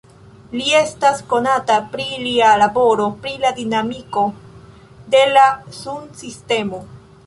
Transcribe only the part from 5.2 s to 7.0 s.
la sunsistemo.